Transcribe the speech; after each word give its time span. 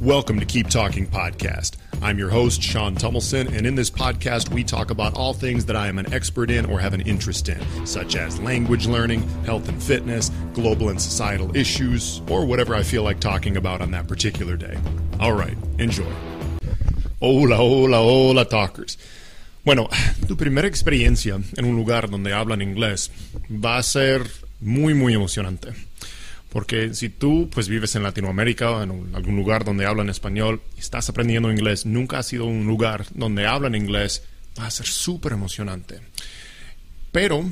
Welcome 0.00 0.38
to 0.38 0.46
Keep 0.46 0.68
Talking 0.68 1.08
Podcast. 1.08 1.72
I'm 2.00 2.18
your 2.18 2.30
host, 2.30 2.62
Sean 2.62 2.94
Tummelson, 2.94 3.52
and 3.52 3.66
in 3.66 3.74
this 3.74 3.90
podcast, 3.90 4.48
we 4.48 4.62
talk 4.62 4.92
about 4.92 5.14
all 5.14 5.34
things 5.34 5.64
that 5.64 5.74
I 5.74 5.88
am 5.88 5.98
an 5.98 6.12
expert 6.14 6.52
in 6.52 6.66
or 6.66 6.78
have 6.78 6.94
an 6.94 7.00
interest 7.00 7.48
in, 7.48 7.60
such 7.84 8.14
as 8.14 8.38
language 8.38 8.86
learning, 8.86 9.28
health 9.44 9.68
and 9.68 9.82
fitness, 9.82 10.30
global 10.54 10.90
and 10.90 11.02
societal 11.02 11.56
issues, 11.56 12.22
or 12.30 12.46
whatever 12.46 12.76
I 12.76 12.84
feel 12.84 13.02
like 13.02 13.18
talking 13.18 13.56
about 13.56 13.80
on 13.80 13.90
that 13.90 14.06
particular 14.06 14.56
day. 14.56 14.78
All 15.18 15.32
right, 15.32 15.56
enjoy. 15.78 16.12
Hola, 17.20 17.56
hola, 17.56 17.98
hola, 17.98 18.44
talkers. 18.44 18.98
Bueno, 19.64 19.88
tu 20.28 20.36
primera 20.36 20.68
experiencia 20.68 21.42
en 21.56 21.64
un 21.64 21.74
lugar 21.74 22.08
donde 22.08 22.32
hablan 22.32 22.62
inglés 22.62 23.10
va 23.50 23.78
a 23.78 23.82
ser 23.82 24.22
muy, 24.60 24.94
muy 24.94 25.14
emocionante. 25.14 25.72
Porque 26.50 26.94
si 26.94 27.10
tú 27.10 27.50
pues 27.52 27.68
vives 27.68 27.94
en 27.94 28.02
Latinoamérica 28.02 28.70
o 28.70 28.82
en 28.82 29.14
algún 29.14 29.36
lugar 29.36 29.64
donde 29.64 29.86
hablan 29.86 30.08
español 30.08 30.62
estás 30.78 31.08
aprendiendo 31.08 31.50
inglés, 31.50 31.84
nunca 31.84 32.18
has 32.18 32.26
sido 32.26 32.46
un 32.46 32.66
lugar 32.66 33.04
donde 33.14 33.46
hablan 33.46 33.74
inglés, 33.74 34.22
va 34.58 34.66
a 34.66 34.70
ser 34.70 34.86
súper 34.86 35.32
emocionante. 35.32 36.00
Pero 37.12 37.44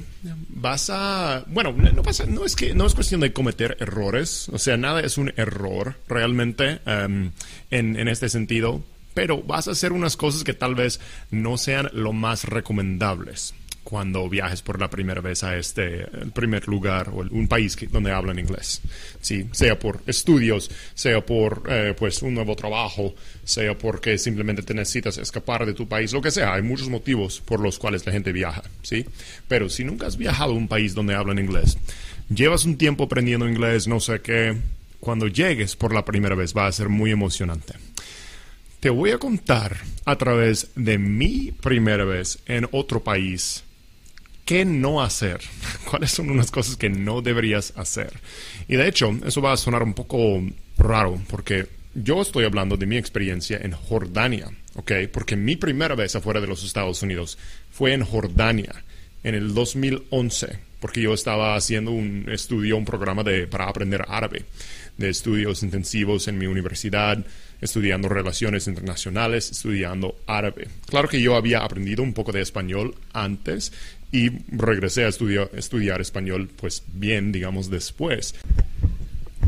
vas 0.48 0.90
a, 0.90 1.44
bueno, 1.48 1.72
no, 1.72 2.02
pasa, 2.02 2.26
no 2.26 2.44
es 2.44 2.56
que 2.56 2.74
no 2.74 2.86
es 2.86 2.94
cuestión 2.94 3.20
de 3.20 3.32
cometer 3.32 3.76
errores, 3.80 4.48
o 4.50 4.58
sea, 4.58 4.76
nada 4.76 5.00
es 5.00 5.18
un 5.18 5.32
error 5.36 5.96
realmente 6.08 6.80
um, 6.86 7.30
en, 7.70 7.98
en 7.98 8.08
este 8.08 8.28
sentido, 8.28 8.82
pero 9.14 9.42
vas 9.42 9.66
a 9.68 9.72
hacer 9.72 9.92
unas 9.92 10.16
cosas 10.16 10.44
que 10.44 10.52
tal 10.52 10.74
vez 10.74 11.00
no 11.30 11.56
sean 11.56 11.88
lo 11.92 12.12
más 12.12 12.44
recomendables 12.44 13.54
cuando 13.88 14.28
viajes 14.28 14.62
por 14.62 14.80
la 14.80 14.90
primera 14.90 15.20
vez 15.20 15.44
a 15.44 15.56
este 15.56 16.06
primer 16.34 16.66
lugar 16.66 17.08
o 17.10 17.24
un 17.30 17.46
país 17.46 17.76
que, 17.76 17.86
donde 17.86 18.10
hablan 18.10 18.36
inglés. 18.36 18.82
Sí, 19.20 19.46
sea 19.52 19.78
por 19.78 20.02
estudios, 20.08 20.68
sea 20.92 21.24
por 21.24 21.62
eh, 21.68 21.94
pues 21.96 22.20
un 22.22 22.34
nuevo 22.34 22.56
trabajo, 22.56 23.14
sea 23.44 23.78
porque 23.78 24.18
simplemente 24.18 24.62
te 24.62 24.74
necesitas 24.74 25.18
escapar 25.18 25.64
de 25.64 25.72
tu 25.72 25.86
país, 25.86 26.12
lo 26.12 26.20
que 26.20 26.32
sea. 26.32 26.54
Hay 26.54 26.62
muchos 26.62 26.88
motivos 26.88 27.40
por 27.40 27.60
los 27.60 27.78
cuales 27.78 28.04
la 28.04 28.10
gente 28.10 28.32
viaja, 28.32 28.64
¿sí? 28.82 29.06
Pero 29.46 29.68
si 29.68 29.84
nunca 29.84 30.08
has 30.08 30.16
viajado 30.16 30.50
a 30.50 30.56
un 30.56 30.66
país 30.66 30.92
donde 30.92 31.14
hablan 31.14 31.38
inglés, 31.38 31.78
llevas 32.28 32.64
un 32.64 32.78
tiempo 32.78 33.04
aprendiendo 33.04 33.48
inglés, 33.48 33.86
no 33.86 34.00
sé 34.00 34.20
qué, 34.20 34.56
cuando 34.98 35.28
llegues 35.28 35.76
por 35.76 35.94
la 35.94 36.04
primera 36.04 36.34
vez 36.34 36.56
va 36.56 36.66
a 36.66 36.72
ser 36.72 36.88
muy 36.88 37.12
emocionante. 37.12 37.74
Te 38.80 38.90
voy 38.90 39.12
a 39.12 39.18
contar 39.18 39.76
a 40.04 40.16
través 40.16 40.72
de 40.74 40.98
mi 40.98 41.52
primera 41.52 42.04
vez 42.04 42.40
en 42.46 42.68
otro 42.72 43.04
país 43.04 43.62
qué 44.46 44.64
no 44.64 45.02
hacer, 45.02 45.40
cuáles 45.90 46.12
son 46.12 46.30
unas 46.30 46.50
cosas 46.50 46.76
que 46.76 46.88
no 46.88 47.20
deberías 47.20 47.74
hacer. 47.76 48.14
Y 48.68 48.76
de 48.76 48.88
hecho, 48.88 49.14
eso 49.26 49.42
va 49.42 49.52
a 49.52 49.58
sonar 49.58 49.82
un 49.82 49.92
poco 49.92 50.42
raro 50.78 51.20
porque 51.28 51.66
yo 51.94 52.22
estoy 52.22 52.44
hablando 52.44 52.76
de 52.76 52.86
mi 52.86 52.96
experiencia 52.96 53.58
en 53.60 53.72
Jordania, 53.72 54.48
¿ok? 54.74 54.92
Porque 55.12 55.36
mi 55.36 55.56
primera 55.56 55.94
vez 55.94 56.14
afuera 56.16 56.40
de 56.40 56.46
los 56.46 56.64
Estados 56.64 57.02
Unidos 57.02 57.36
fue 57.70 57.92
en 57.92 58.04
Jordania 58.04 58.84
en 59.24 59.34
el 59.34 59.54
2011, 59.54 60.58
porque 60.78 61.00
yo 61.00 61.12
estaba 61.12 61.56
haciendo 61.56 61.90
un 61.90 62.26
estudio, 62.30 62.76
un 62.76 62.84
programa 62.84 63.24
de, 63.24 63.46
para 63.46 63.68
aprender 63.68 64.04
árabe, 64.08 64.44
de 64.96 65.10
estudios 65.10 65.62
intensivos 65.62 66.28
en 66.28 66.38
mi 66.38 66.46
universidad, 66.46 67.24
estudiando 67.60 68.08
relaciones 68.08 68.66
internacionales, 68.66 69.50
estudiando 69.50 70.16
árabe. 70.26 70.68
Claro 70.86 71.08
que 71.08 71.20
yo 71.20 71.36
había 71.36 71.64
aprendido 71.64 72.02
un 72.02 72.12
poco 72.12 72.32
de 72.32 72.42
español 72.42 72.94
antes 73.12 73.72
y 74.12 74.30
regresé 74.48 75.04
a 75.04 75.08
estudiar, 75.08 75.50
estudiar 75.54 76.00
español, 76.00 76.48
pues 76.56 76.82
bien, 76.92 77.32
digamos, 77.32 77.70
después. 77.70 78.34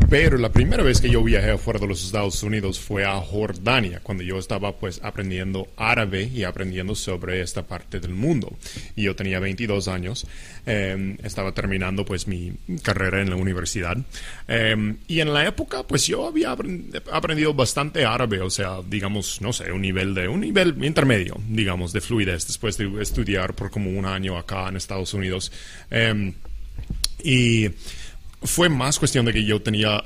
Pero 0.09 0.39
la 0.39 0.51
primera 0.51 0.83
vez 0.83 1.03
que 1.03 1.11
yo 1.11 1.23
viajé 1.23 1.51
afuera 1.51 1.79
de 1.79 1.87
los 1.87 2.03
Estados 2.03 2.43
Unidos 2.43 2.81
fue 2.81 3.05
a 3.05 3.17
Jordania, 3.17 4.01
cuando 4.03 4.25
yo 4.25 4.39
estaba 4.39 4.73
pues 4.73 5.01
aprendiendo 5.03 5.69
árabe 5.77 6.23
y 6.23 6.45
aprendiendo 6.45 6.95
sobre 6.95 7.43
esta 7.43 7.67
parte 7.67 8.01
del 8.01 8.15
mundo. 8.15 8.57
Y 8.97 9.03
yo 9.03 9.15
tenía 9.15 9.39
22 9.39 9.87
años, 9.87 10.27
eh, 10.65 11.15
estaba 11.23 11.53
terminando 11.53 12.07
pues 12.07 12.27
mi 12.27 12.55
carrera 12.83 13.21
en 13.21 13.29
la 13.29 13.37
universidad. 13.37 13.99
Eh, 14.49 14.95
y 15.09 15.21
en 15.21 15.35
la 15.35 15.47
época 15.47 15.83
pues 15.83 16.07
yo 16.07 16.27
había 16.27 16.57
aprendido 17.13 17.53
bastante 17.53 18.07
árabe, 18.07 18.41
o 18.41 18.49
sea, 18.49 18.79
digamos, 18.89 19.43
no 19.43 19.53
sé, 19.53 19.71
un 19.73 19.83
nivel 19.83 20.15
de, 20.15 20.27
un 20.27 20.41
nivel 20.41 20.83
intermedio, 20.83 21.37
digamos, 21.51 21.93
de 21.93 22.01
fluidez, 22.01 22.47
después 22.47 22.79
de 22.79 22.91
estudiar 23.03 23.53
por 23.53 23.71
como 23.71 23.91
un 23.91 24.07
año 24.07 24.39
acá 24.39 24.71
en 24.71 24.77
Estados 24.77 25.13
Unidos. 25.13 25.53
Eh, 25.91 26.33
y 27.23 27.69
fue 28.43 28.69
más 28.69 28.99
cuestión 28.99 29.27
de 29.27 29.33
que 29.33 29.45
yo 29.45 29.61
tenía 29.61 30.03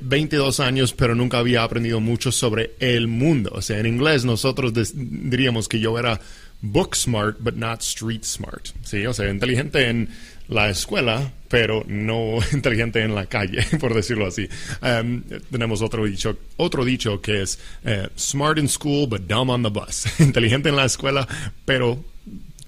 22 0.00 0.58
eh, 0.60 0.62
años, 0.62 0.92
pero 0.92 1.14
nunca 1.14 1.38
había 1.38 1.62
aprendido 1.62 2.00
mucho 2.00 2.30
sobre 2.30 2.74
el 2.78 3.08
mundo. 3.08 3.50
O 3.54 3.62
sea, 3.62 3.78
en 3.78 3.86
inglés 3.86 4.24
nosotros 4.24 4.72
diríamos 4.94 5.68
que 5.68 5.80
yo 5.80 5.98
era 5.98 6.20
book 6.60 6.94
smart, 6.94 7.38
but 7.40 7.54
not 7.54 7.82
street 7.82 8.24
smart. 8.24 8.68
Sí, 8.82 9.04
o 9.04 9.12
sea, 9.12 9.28
inteligente 9.28 9.88
en 9.88 10.08
la 10.48 10.70
escuela, 10.70 11.32
pero 11.48 11.84
no 11.88 12.38
inteligente 12.52 13.02
en 13.02 13.14
la 13.14 13.26
calle, 13.26 13.64
por 13.80 13.94
decirlo 13.94 14.26
así. 14.26 14.48
Um, 14.80 15.22
tenemos 15.50 15.82
otro 15.82 16.04
dicho, 16.04 16.38
otro 16.56 16.84
dicho 16.84 17.20
que 17.20 17.42
es 17.42 17.58
eh, 17.84 18.08
smart 18.16 18.58
in 18.58 18.68
school, 18.68 19.08
but 19.08 19.22
dumb 19.22 19.50
on 19.50 19.62
the 19.62 19.70
bus. 19.70 20.06
inteligente 20.20 20.68
en 20.68 20.76
la 20.76 20.84
escuela, 20.84 21.26
pero 21.64 22.11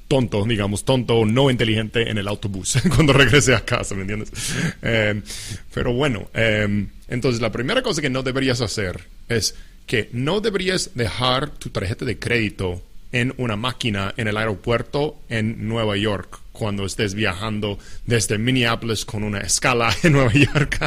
tonto, 0.08 0.44
digamos, 0.44 0.84
tonto 0.84 1.16
o 1.16 1.26
no 1.26 1.50
inteligente 1.50 2.10
en 2.10 2.18
el 2.18 2.28
autobús 2.28 2.78
cuando 2.94 3.12
regrese 3.12 3.54
a 3.54 3.64
casa, 3.64 3.94
¿me 3.94 4.02
entiendes? 4.02 4.30
Eh, 4.82 5.22
pero 5.72 5.92
bueno, 5.92 6.28
eh, 6.34 6.86
entonces 7.08 7.40
la 7.40 7.52
primera 7.52 7.82
cosa 7.82 8.02
que 8.02 8.10
no 8.10 8.22
deberías 8.22 8.60
hacer 8.60 9.00
es 9.28 9.54
que 9.86 10.08
no 10.12 10.40
deberías 10.40 10.90
dejar 10.94 11.50
tu 11.50 11.70
tarjeta 11.70 12.04
de 12.04 12.18
crédito 12.18 12.82
en 13.12 13.34
una 13.36 13.56
máquina 13.56 14.14
en 14.16 14.28
el 14.28 14.36
aeropuerto 14.36 15.16
en 15.28 15.68
Nueva 15.68 15.96
York 15.96 16.40
cuando 16.54 16.86
estés 16.86 17.14
viajando 17.14 17.78
desde 18.06 18.38
Minneapolis 18.38 19.04
con 19.04 19.24
una 19.24 19.40
escala 19.40 19.94
en 20.02 20.12
Nueva 20.12 20.32
York. 20.32 20.78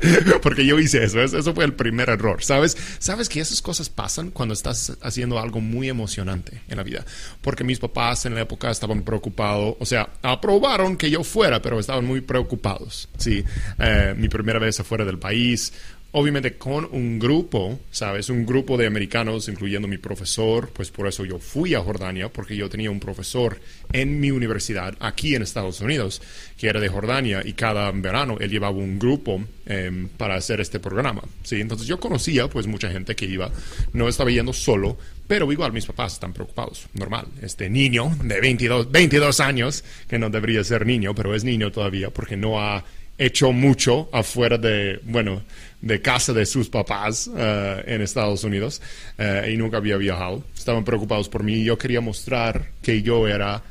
Porque 0.42 0.64
yo 0.64 0.78
hice 0.78 1.04
eso, 1.04 1.20
eso 1.20 1.52
fue 1.52 1.64
el 1.64 1.74
primer 1.74 2.08
error, 2.08 2.42
¿sabes? 2.42 2.76
Sabes 3.00 3.28
que 3.28 3.40
esas 3.40 3.60
cosas 3.60 3.90
pasan 3.90 4.30
cuando 4.30 4.54
estás 4.54 4.96
haciendo 5.02 5.38
algo 5.38 5.60
muy 5.60 5.88
emocionante 5.88 6.62
en 6.68 6.76
la 6.76 6.84
vida. 6.84 7.04
Porque 7.42 7.64
mis 7.64 7.80
papás 7.80 8.24
en 8.24 8.36
la 8.36 8.42
época 8.42 8.70
estaban 8.70 9.02
preocupados, 9.02 9.74
o 9.80 9.84
sea, 9.84 10.08
aprobaron 10.22 10.96
que 10.96 11.10
yo 11.10 11.24
fuera, 11.24 11.60
pero 11.60 11.80
estaban 11.80 12.04
muy 12.04 12.20
preocupados, 12.20 13.08
¿sí? 13.18 13.44
Eh, 13.78 14.14
mi 14.16 14.28
primera 14.28 14.60
vez 14.60 14.78
afuera 14.78 15.04
del 15.04 15.18
país, 15.18 15.72
obviamente 16.18 16.56
con 16.56 16.88
un 16.92 17.18
grupo, 17.18 17.78
¿sabes? 17.90 18.30
Un 18.30 18.46
grupo 18.46 18.78
de 18.78 18.86
americanos, 18.86 19.50
incluyendo 19.50 19.86
mi 19.86 19.98
profesor, 19.98 20.70
pues 20.72 20.90
por 20.90 21.06
eso 21.06 21.26
yo 21.26 21.38
fui 21.38 21.74
a 21.74 21.80
Jordania, 21.80 22.30
porque 22.30 22.56
yo 22.56 22.70
tenía 22.70 22.90
un 22.90 23.00
profesor 23.00 23.60
en 23.92 24.18
mi 24.18 24.30
universidad 24.30 24.96
aquí 24.98 25.34
en 25.34 25.42
Estados 25.42 25.82
Unidos, 25.82 26.22
que 26.56 26.68
era 26.68 26.80
de 26.80 26.88
Jordania, 26.88 27.42
y 27.44 27.52
cada 27.52 27.90
verano 27.90 28.38
él 28.40 28.48
llevaba 28.48 28.78
un 28.78 28.98
grupo 28.98 29.44
em, 29.66 30.08
para 30.08 30.36
hacer 30.36 30.58
este 30.62 30.80
programa, 30.80 31.20
¿sí? 31.42 31.60
Entonces 31.60 31.86
yo 31.86 32.00
conocía 32.00 32.48
pues 32.48 32.66
mucha 32.66 32.90
gente 32.90 33.14
que 33.14 33.26
iba, 33.26 33.50
no 33.92 34.08
estaba 34.08 34.30
yendo 34.30 34.54
solo, 34.54 34.96
pero 35.26 35.52
igual 35.52 35.74
mis 35.74 35.84
papás 35.84 36.14
están 36.14 36.32
preocupados, 36.32 36.86
normal. 36.94 37.26
Este 37.42 37.68
niño 37.68 38.10
de 38.22 38.40
22, 38.40 38.90
22 38.90 39.40
años, 39.40 39.84
que 40.08 40.18
no 40.18 40.30
debería 40.30 40.64
ser 40.64 40.86
niño, 40.86 41.14
pero 41.14 41.34
es 41.34 41.44
niño 41.44 41.70
todavía, 41.70 42.08
porque 42.08 42.38
no 42.38 42.58
ha 42.58 42.82
hecho 43.18 43.52
mucho 43.52 44.08
afuera 44.12 44.58
de, 44.58 45.00
bueno, 45.04 45.42
de 45.80 46.00
casa 46.00 46.32
de 46.32 46.46
sus 46.46 46.68
papás 46.68 47.28
uh, 47.28 47.80
en 47.86 48.02
Estados 48.02 48.44
Unidos 48.44 48.80
uh, 49.18 49.48
y 49.48 49.56
nunca 49.56 49.78
había 49.78 49.96
viajado. 49.96 50.44
Estaban 50.56 50.84
preocupados 50.84 51.28
por 51.28 51.42
mí 51.42 51.54
y 51.54 51.64
yo 51.64 51.78
quería 51.78 52.00
mostrar 52.00 52.70
que 52.82 53.02
yo 53.02 53.26
era 53.28 53.62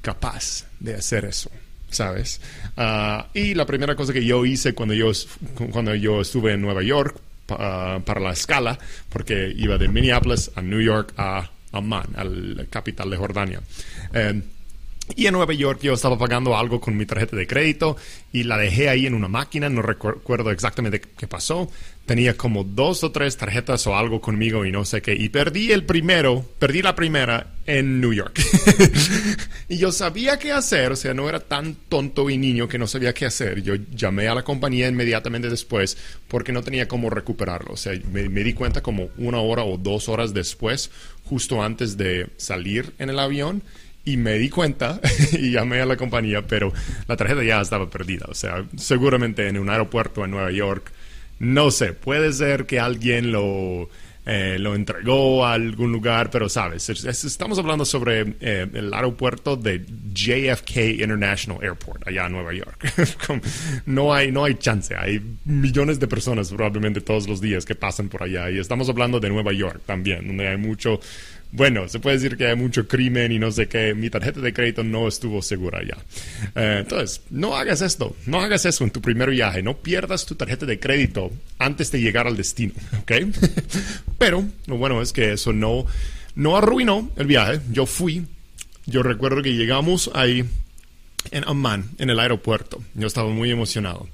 capaz 0.00 0.66
de 0.80 0.94
hacer 0.94 1.24
eso, 1.24 1.50
¿sabes? 1.90 2.40
Uh, 2.76 3.22
y 3.34 3.54
la 3.54 3.66
primera 3.66 3.94
cosa 3.94 4.12
que 4.12 4.24
yo 4.24 4.44
hice 4.44 4.74
cuando 4.74 4.94
yo, 4.94 5.10
cuando 5.70 5.94
yo 5.94 6.20
estuve 6.20 6.54
en 6.54 6.62
Nueva 6.62 6.82
York 6.82 7.20
para 7.46 8.20
la 8.20 8.32
escala, 8.32 8.78
porque 9.08 9.50
iba 9.56 9.78
de 9.78 9.88
Minneapolis 9.88 10.50
a 10.54 10.60
New 10.60 10.82
York 10.82 11.14
a 11.16 11.50
Amman, 11.72 12.08
a 12.16 12.24
la 12.24 12.64
capital 12.66 13.08
de 13.08 13.16
Jordania. 13.16 13.60
Eh, 14.12 14.42
y 15.16 15.26
en 15.26 15.32
Nueva 15.32 15.52
York 15.52 15.80
yo 15.82 15.94
estaba 15.94 16.18
pagando 16.18 16.56
algo 16.56 16.80
con 16.80 16.96
mi 16.96 17.06
tarjeta 17.06 17.36
de 17.36 17.46
crédito 17.46 17.96
y 18.32 18.44
la 18.44 18.58
dejé 18.58 18.88
ahí 18.88 19.06
en 19.06 19.14
una 19.14 19.28
máquina, 19.28 19.68
no 19.68 19.82
recuerdo 19.82 20.50
exactamente 20.50 21.00
qué 21.00 21.26
pasó. 21.26 21.70
Tenía 22.04 22.38
como 22.38 22.64
dos 22.64 23.04
o 23.04 23.12
tres 23.12 23.36
tarjetas 23.36 23.86
o 23.86 23.94
algo 23.94 24.20
conmigo 24.20 24.64
y 24.64 24.72
no 24.72 24.86
sé 24.86 25.02
qué. 25.02 25.14
Y 25.14 25.28
perdí 25.28 25.72
el 25.72 25.84
primero, 25.84 26.42
perdí 26.58 26.80
la 26.80 26.94
primera 26.94 27.54
en 27.66 28.00
New 28.00 28.14
York. 28.14 28.40
y 29.68 29.76
yo 29.76 29.92
sabía 29.92 30.38
qué 30.38 30.52
hacer, 30.52 30.92
o 30.92 30.96
sea, 30.96 31.12
no 31.12 31.28
era 31.28 31.40
tan 31.40 31.74
tonto 31.88 32.30
y 32.30 32.38
niño 32.38 32.66
que 32.66 32.78
no 32.78 32.86
sabía 32.86 33.12
qué 33.12 33.26
hacer. 33.26 33.62
Yo 33.62 33.74
llamé 33.94 34.26
a 34.28 34.34
la 34.34 34.42
compañía 34.42 34.88
inmediatamente 34.88 35.50
después 35.50 35.98
porque 36.28 36.52
no 36.52 36.62
tenía 36.62 36.88
cómo 36.88 37.10
recuperarlo. 37.10 37.74
O 37.74 37.76
sea, 37.76 37.92
me, 38.10 38.28
me 38.30 38.42
di 38.42 38.54
cuenta 38.54 38.82
como 38.82 39.10
una 39.18 39.40
hora 39.40 39.64
o 39.64 39.76
dos 39.76 40.08
horas 40.08 40.32
después, 40.32 40.90
justo 41.24 41.62
antes 41.62 41.98
de 41.98 42.28
salir 42.38 42.94
en 42.98 43.10
el 43.10 43.18
avión 43.18 43.62
y 44.08 44.16
me 44.16 44.38
di 44.38 44.48
cuenta 44.48 45.00
y 45.32 45.50
llamé 45.50 45.80
a 45.80 45.86
la 45.86 45.96
compañía, 45.96 46.46
pero 46.46 46.72
la 47.06 47.16
tarjeta 47.16 47.42
ya 47.42 47.60
estaba 47.60 47.90
perdida. 47.90 48.26
O 48.28 48.34
sea, 48.34 48.64
seguramente 48.76 49.46
en 49.46 49.58
un 49.58 49.68
aeropuerto 49.68 50.24
en 50.24 50.30
Nueva 50.30 50.50
York 50.50 50.90
No 51.40 51.70
sé, 51.70 51.92
puede 51.92 52.32
ser 52.32 52.66
que 52.66 52.80
alguien 52.80 53.32
lo 53.32 53.88
eh, 54.30 54.58
lo 54.58 54.74
entregó 54.74 55.46
a 55.46 55.54
algún 55.54 55.90
lugar, 55.90 56.28
pero 56.30 56.50
sabes, 56.50 56.90
estamos 56.90 57.58
hablando 57.58 57.86
sobre 57.86 58.34
eh, 58.40 58.66
el 58.74 58.92
aeropuerto 58.92 59.56
de 59.56 59.82
JFK 60.12 61.00
International 61.00 61.58
Airport, 61.62 62.06
allá 62.06 62.26
en 62.26 62.32
Nueva 62.32 62.52
York. 62.52 62.92
no, 63.86 64.12
hay, 64.12 64.30
no 64.30 64.44
hay 64.44 64.56
chance, 64.56 64.94
hay 64.94 65.18
millones 65.46 65.98
de 65.98 66.08
personas 66.08 66.50
probablemente 66.50 67.00
todos 67.00 67.26
los 67.26 67.40
días 67.40 67.64
que 67.64 67.74
pasan 67.74 68.10
por 68.10 68.22
allá 68.22 68.50
y 68.50 68.58
estamos 68.58 68.90
hablando 68.90 69.18
de 69.18 69.30
Nueva 69.30 69.54
York 69.54 69.80
también, 69.86 70.26
donde 70.26 70.46
hay 70.46 70.58
mucho 70.58 71.00
bueno, 71.50 71.88
se 71.88 71.98
puede 71.98 72.16
decir 72.16 72.36
que 72.36 72.46
hay 72.46 72.56
mucho 72.56 72.86
crimen 72.86 73.32
y 73.32 73.38
no 73.38 73.50
sé 73.50 73.68
qué, 73.68 73.94
mi 73.94 74.10
tarjeta 74.10 74.40
de 74.40 74.52
crédito 74.52 74.84
no 74.84 75.08
estuvo 75.08 75.40
segura 75.40 75.80
ya. 75.82 75.96
Eh, 76.54 76.78
entonces, 76.80 77.22
no 77.30 77.56
hagas 77.56 77.80
esto, 77.80 78.14
no 78.26 78.40
hagas 78.40 78.66
eso 78.66 78.84
en 78.84 78.90
tu 78.90 79.00
primer 79.00 79.30
viaje, 79.30 79.62
no 79.62 79.76
pierdas 79.76 80.26
tu 80.26 80.34
tarjeta 80.34 80.66
de 80.66 80.78
crédito 80.78 81.30
antes 81.58 81.90
de 81.90 82.00
llegar 82.00 82.26
al 82.26 82.36
destino, 82.36 82.74
¿ok? 83.02 83.12
Pero 84.18 84.44
lo 84.66 84.76
bueno 84.76 85.00
es 85.00 85.12
que 85.12 85.32
eso 85.32 85.52
no, 85.52 85.86
no 86.34 86.56
arruinó 86.56 87.10
el 87.16 87.26
viaje, 87.26 87.60
yo 87.72 87.86
fui, 87.86 88.26
yo 88.84 89.02
recuerdo 89.02 89.42
que 89.42 89.54
llegamos 89.54 90.10
ahí 90.14 90.44
en 91.30 91.44
Amman, 91.46 91.90
en 91.98 92.10
el 92.10 92.18
aeropuerto. 92.18 92.82
Yo 92.94 93.06
estaba 93.06 93.28
muy 93.28 93.50
emocionado. 93.50 94.08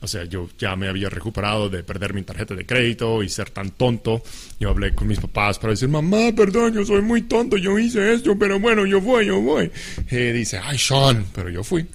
O 0.00 0.06
sea, 0.06 0.24
yo 0.24 0.48
ya 0.58 0.76
me 0.76 0.88
había 0.88 1.08
recuperado 1.08 1.68
de 1.68 1.82
perder 1.82 2.14
mi 2.14 2.22
tarjeta 2.22 2.54
de 2.54 2.64
crédito 2.64 3.22
y 3.22 3.28
ser 3.28 3.50
tan 3.50 3.70
tonto. 3.70 4.22
Yo 4.58 4.70
hablé 4.70 4.94
con 4.94 5.08
mis 5.08 5.18
papás 5.18 5.58
para 5.58 5.72
decir, 5.72 5.88
mamá, 5.88 6.32
perdón, 6.36 6.74
yo 6.74 6.84
soy 6.84 7.02
muy 7.02 7.22
tonto, 7.22 7.56
yo 7.56 7.78
hice 7.78 8.14
esto, 8.14 8.38
pero 8.38 8.60
bueno, 8.60 8.86
yo 8.86 9.00
voy, 9.00 9.26
yo 9.26 9.40
voy. 9.40 9.70
Y 10.10 10.16
dice, 10.32 10.60
ay, 10.62 10.78
Sean, 10.78 11.26
pero 11.34 11.50
yo 11.50 11.64
fui. 11.64 11.86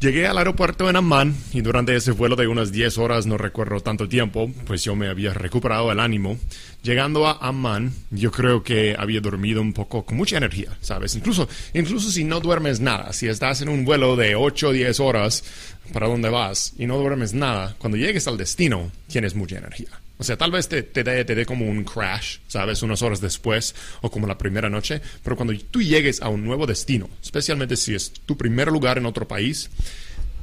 Llegué 0.00 0.26
al 0.26 0.38
aeropuerto 0.38 0.88
en 0.88 0.96
Amman 0.96 1.36
y 1.52 1.60
durante 1.60 1.94
ese 1.94 2.12
vuelo 2.12 2.34
de 2.34 2.46
unas 2.46 2.72
10 2.72 2.96
horas, 2.96 3.26
no 3.26 3.36
recuerdo 3.36 3.80
tanto 3.80 4.08
tiempo, 4.08 4.50
pues 4.66 4.82
yo 4.82 4.96
me 4.96 5.08
había 5.08 5.34
recuperado 5.34 5.92
el 5.92 6.00
ánimo. 6.00 6.38
Llegando 6.82 7.26
a 7.26 7.36
Amman, 7.46 7.92
yo 8.10 8.30
creo 8.30 8.62
que 8.62 8.96
había 8.98 9.20
dormido 9.20 9.60
un 9.60 9.74
poco 9.74 10.06
con 10.06 10.16
mucha 10.16 10.38
energía, 10.38 10.74
¿sabes? 10.80 11.16
Incluso, 11.16 11.50
incluso 11.74 12.10
si 12.10 12.24
no 12.24 12.40
duermes 12.40 12.80
nada, 12.80 13.12
si 13.12 13.28
estás 13.28 13.60
en 13.60 13.68
un 13.68 13.84
vuelo 13.84 14.16
de 14.16 14.36
8 14.36 14.68
o 14.68 14.72
10 14.72 15.00
horas 15.00 15.44
para 15.92 16.08
donde 16.08 16.30
vas 16.30 16.72
y 16.78 16.86
no 16.86 16.96
duermes 16.96 17.34
nada, 17.34 17.76
cuando 17.76 17.98
llegues 17.98 18.26
al 18.26 18.38
destino 18.38 18.90
tienes 19.06 19.34
mucha 19.34 19.58
energía. 19.58 19.90
O 20.20 20.22
sea, 20.22 20.36
tal 20.36 20.50
vez 20.50 20.68
te, 20.68 20.82
te 20.82 21.02
dé 21.02 21.46
como 21.46 21.64
un 21.64 21.82
crash, 21.82 22.40
¿sabes? 22.46 22.82
Unas 22.82 23.00
horas 23.00 23.22
después 23.22 23.74
o 24.02 24.10
como 24.10 24.26
la 24.26 24.36
primera 24.36 24.68
noche. 24.68 25.00
Pero 25.24 25.34
cuando 25.34 25.56
tú 25.70 25.80
llegues 25.80 26.20
a 26.20 26.28
un 26.28 26.44
nuevo 26.44 26.66
destino, 26.66 27.08
especialmente 27.22 27.74
si 27.74 27.94
es 27.94 28.12
tu 28.12 28.36
primer 28.36 28.68
lugar 28.68 28.98
en 28.98 29.06
otro 29.06 29.26
país, 29.26 29.70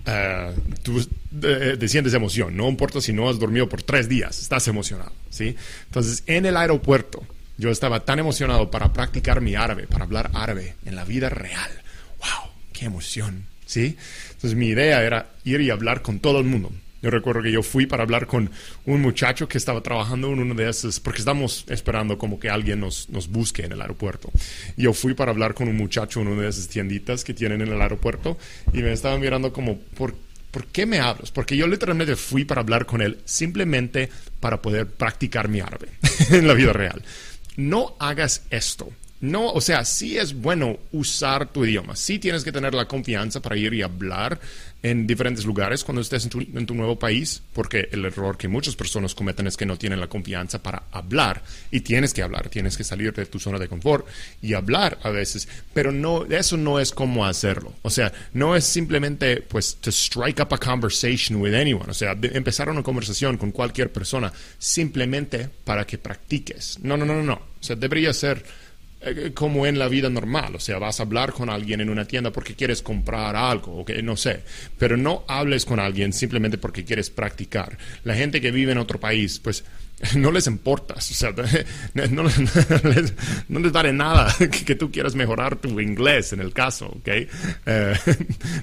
uh, 0.07 0.59
tú 0.81 1.07
eh, 1.43 1.77
te 1.79 1.87
sientes 1.87 2.15
emoción. 2.15 2.57
No 2.57 2.67
importa 2.67 2.99
si 3.01 3.13
no 3.13 3.29
has 3.29 3.37
dormido 3.37 3.69
por 3.69 3.83
tres 3.83 4.09
días, 4.09 4.41
estás 4.41 4.67
emocionado, 4.67 5.11
¿sí? 5.29 5.55
Entonces, 5.85 6.23
en 6.25 6.47
el 6.47 6.57
aeropuerto, 6.57 7.23
yo 7.59 7.69
estaba 7.69 8.03
tan 8.03 8.17
emocionado 8.17 8.71
para 8.71 8.91
practicar 8.93 9.41
mi 9.41 9.53
árabe, 9.53 9.85
para 9.85 10.05
hablar 10.05 10.31
árabe 10.33 10.73
en 10.85 10.95
la 10.95 11.05
vida 11.05 11.29
real. 11.29 11.69
¡Wow! 12.17 12.51
¡Qué 12.73 12.85
emoción! 12.85 13.45
¿Sí? 13.67 13.95
Entonces, 14.31 14.55
mi 14.57 14.69
idea 14.69 15.03
era 15.03 15.33
ir 15.43 15.61
y 15.61 15.69
hablar 15.69 16.01
con 16.01 16.19
todo 16.19 16.39
el 16.39 16.45
mundo 16.45 16.71
yo 17.07 17.11
recuerdo 17.11 17.41
que 17.41 17.53
yo 17.53 17.63
fui 17.63 17.85
para 17.85 18.03
hablar 18.03 18.27
con 18.27 18.51
un 18.85 19.01
muchacho 19.01 19.47
que 19.47 19.57
estaba 19.57 19.81
trabajando 19.81 20.27
en 20.27 20.39
uno 20.39 20.53
de 20.53 20.69
esos, 20.69 20.99
porque 20.99 21.19
estamos 21.19 21.63
esperando 21.69 22.17
como 22.17 22.37
que 22.37 22.49
alguien 22.49 22.81
nos, 22.81 23.07
nos 23.07 23.29
busque 23.29 23.63
en 23.63 23.71
el 23.71 23.81
aeropuerto. 23.81 24.29
yo 24.75 24.91
fui 24.91 25.13
para 25.13 25.31
hablar 25.31 25.53
con 25.53 25.69
un 25.69 25.77
muchacho 25.77 26.19
en 26.19 26.27
una 26.27 26.41
de 26.41 26.49
esas 26.49 26.67
tienditas 26.67 27.23
que 27.23 27.33
tienen 27.33 27.61
en 27.61 27.69
el 27.69 27.81
aeropuerto 27.81 28.37
y 28.73 28.79
me 28.79 28.91
estaba 28.91 29.17
mirando 29.17 29.53
como, 29.53 29.79
¿por, 29.79 30.15
¿por 30.51 30.65
qué 30.67 30.85
me 30.85 30.99
hablas? 30.99 31.31
Porque 31.31 31.55
yo 31.55 31.65
literalmente 31.65 32.17
fui 32.17 32.43
para 32.43 32.59
hablar 32.59 32.85
con 32.85 33.01
él 33.01 33.19
simplemente 33.23 34.09
para 34.41 34.61
poder 34.61 34.87
practicar 34.87 35.47
mi 35.47 35.61
árabe 35.61 35.87
en 36.31 36.45
la 36.45 36.55
vida 36.55 36.73
real. 36.73 37.01
No 37.55 37.95
hagas 37.99 38.43
esto. 38.49 38.91
No, 39.19 39.51
o 39.51 39.61
sea, 39.61 39.83
sí 39.83 40.17
es 40.17 40.33
bueno 40.35 40.77
usar 40.91 41.47
tu 41.47 41.65
idioma, 41.65 41.95
sí 41.95 42.19
tienes 42.19 42.43
que 42.43 42.51
tener 42.51 42.75
la 42.75 42.85
confianza 42.85 43.41
para 43.41 43.57
ir 43.57 43.73
y 43.73 43.81
hablar 43.81 44.39
en 44.83 45.07
diferentes 45.07 45.45
lugares 45.45 45.83
cuando 45.83 46.01
estés 46.01 46.25
en 46.25 46.65
tu, 46.65 46.73
nuevo 46.73 46.99
país, 46.99 47.41
porque 47.53 47.89
el 47.91 48.05
error 48.05 48.37
que 48.37 48.47
muchas 48.47 48.75
personas 48.75 49.15
cometen 49.15 49.47
es 49.47 49.57
que 49.57 49.65
no 49.65 49.77
tienen 49.77 49.99
la 49.99 50.07
confianza 50.07 50.61
para 50.61 50.83
hablar. 50.91 51.41
Y 51.71 51.81
tienes 51.81 52.13
que 52.13 52.21
hablar, 52.21 52.49
tienes 52.49 52.77
que 52.77 52.83
salir 52.83 53.13
de 53.13 53.25
tu 53.25 53.39
zona 53.39 53.59
de 53.59 53.67
confort 53.67 54.07
y 54.41 54.53
hablar 54.53 54.99
a 55.03 55.09
veces, 55.09 55.47
pero 55.73 55.91
no, 55.91 56.25
eso 56.25 56.57
no 56.57 56.79
es 56.79 56.91
como 56.91 57.25
hacerlo, 57.25 57.73
o 57.81 57.89
sea, 57.89 58.11
no 58.33 58.55
es 58.55 58.63
simplemente 58.63 59.41
pues 59.41 59.75
to 59.77 59.89
strike 59.89 60.39
up 60.39 60.53
a 60.53 60.57
conversation 60.57 61.41
with 61.41 61.53
anyone, 61.53 61.89
o 61.89 61.93
sea, 61.93 62.15
empezar 62.21 62.69
una 62.69 62.83
conversación 62.83 63.37
con 63.37 63.51
cualquier 63.51 63.91
persona 63.91 64.31
simplemente 64.57 65.49
para 65.63 65.85
que 65.85 65.97
practiques, 65.97 66.79
no, 66.81 66.97
no, 66.97 67.05
no, 67.05 67.15
no, 67.15 67.23
no, 67.23 67.33
o 67.33 67.63
sea, 67.63 67.75
debería 67.75 68.13
ser 68.13 68.43
eh, 69.09 69.31
como 69.33 69.65
en 69.65 69.79
la 69.79 69.87
vida 69.87 70.09
normal, 70.09 70.55
o 70.55 70.59
sea, 70.59 70.79
vas 70.79 70.99
a 70.99 71.03
hablar 71.03 71.33
con 71.33 71.49
alguien 71.49 71.81
en 71.81 71.89
una 71.89 72.05
tienda 72.05 72.31
porque 72.31 72.55
quieres 72.55 72.81
comprar 72.81 73.35
algo, 73.35 73.77
o 73.77 73.85
que 73.85 74.01
no 74.03 74.15
sé, 74.15 74.41
pero 74.77 74.97
no 74.97 75.23
hables 75.27 75.65
con 75.65 75.79
alguien 75.79 76.13
simplemente 76.13 76.57
porque 76.57 76.85
quieres 76.85 77.09
practicar. 77.09 77.77
La 78.03 78.15
gente 78.15 78.41
que 78.41 78.51
vive 78.51 78.71
en 78.71 78.77
otro 78.77 78.99
país, 78.99 79.39
pues 79.39 79.63
no 80.15 80.31
les 80.31 80.45
importa, 80.45 80.95
o 80.95 81.01
sea, 81.01 81.31
no, 81.93 82.23
les, 82.23 83.13
no 83.49 83.71
vale 83.71 83.93
nada 83.93 84.31
que, 84.65 84.75
tú 84.75 84.91
quieras 84.91 85.15
mejorar 85.15 85.55
tu 85.55 85.79
inglés 85.79 86.33
en 86.33 86.39
el 86.39 86.53
caso, 86.53 86.87
¿ok? 86.87 87.07
Eh, 87.65 87.95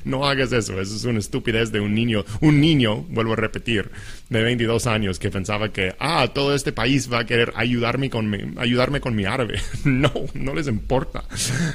no 0.05 0.27
hagas 0.27 0.53
eso, 0.53 0.81
eso 0.81 0.95
es 0.95 1.05
una 1.05 1.19
estupidez 1.19 1.73
de 1.73 1.81
un 1.81 1.93
niño, 1.93 2.25
un 2.41 2.61
niño, 2.61 3.03
vuelvo 3.03 3.33
a 3.33 3.37
repetir, 3.37 3.91
de 4.29 4.43
22 4.43 4.87
años 4.87 5.19
que 5.19 5.31
pensaba 5.31 5.73
que, 5.73 5.95
ah, 5.99 6.29
todo 6.33 6.55
este 6.55 6.73
país 6.73 7.13
va 7.13 7.21
a 7.21 7.27
querer 7.27 7.53
ayudarme 7.57 8.11
con 8.11 8.31
mi, 8.31 8.39
ayudarme 8.57 9.01
con 9.01 9.15
mi 9.15 9.25
árabe. 9.25 9.61
No, 9.85 10.13
no 10.35 10.55
les 10.55 10.67
importa. 10.67 11.25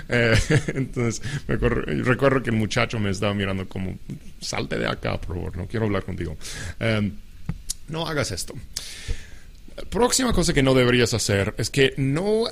Eh, 0.09 0.35
entonces, 0.73 1.21
recuerdo, 1.47 2.43
que 2.43 2.49
el 2.49 2.55
muchacho 2.55 2.99
me 2.99 3.09
estaba 3.09 3.33
mirando 3.33 3.67
como, 3.67 3.97
salte 4.39 4.77
de 4.77 4.87
acá, 4.87 5.19
por 5.19 5.35
favor, 5.35 5.57
no 5.57 5.67
quiero 5.67 5.85
hablar 5.85 6.03
contigo. 6.03 6.37
Eh, 6.79 7.11
no 7.87 8.07
hagas 8.07 8.31
esto. 8.31 8.53
Próxima 9.89 10.33
cosa 10.33 10.53
que 10.53 10.63
no 10.63 10.73
deberías 10.73 11.13
hacer 11.13 11.53
es 11.57 11.69
que 11.69 11.93
no, 11.97 12.45